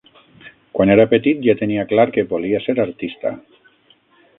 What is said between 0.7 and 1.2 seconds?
Quan era